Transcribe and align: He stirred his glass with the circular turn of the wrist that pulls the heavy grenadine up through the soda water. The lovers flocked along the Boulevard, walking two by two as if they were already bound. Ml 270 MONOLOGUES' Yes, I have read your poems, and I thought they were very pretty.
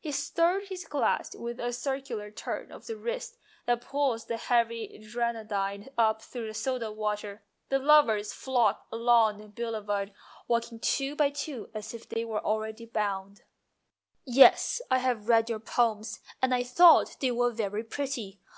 He 0.00 0.12
stirred 0.12 0.68
his 0.68 0.86
glass 0.86 1.36
with 1.36 1.58
the 1.58 1.70
circular 1.70 2.30
turn 2.30 2.72
of 2.72 2.86
the 2.86 2.96
wrist 2.96 3.36
that 3.66 3.82
pulls 3.82 4.24
the 4.24 4.38
heavy 4.38 5.06
grenadine 5.12 5.90
up 5.98 6.22
through 6.22 6.46
the 6.46 6.54
soda 6.54 6.90
water. 6.90 7.42
The 7.68 7.78
lovers 7.78 8.32
flocked 8.32 8.90
along 8.90 9.36
the 9.42 9.46
Boulevard, 9.48 10.14
walking 10.48 10.80
two 10.80 11.14
by 11.14 11.28
two 11.28 11.68
as 11.74 11.92
if 11.92 12.08
they 12.08 12.24
were 12.24 12.40
already 12.42 12.86
bound. 12.86 13.42
Ml 14.26 14.34
270 14.34 14.36
MONOLOGUES' 14.36 14.36
Yes, 14.38 14.80
I 14.90 14.98
have 15.00 15.28
read 15.28 15.50
your 15.50 15.60
poems, 15.60 16.20
and 16.40 16.54
I 16.54 16.62
thought 16.62 17.18
they 17.20 17.30
were 17.30 17.50
very 17.52 17.84
pretty. 17.84 18.40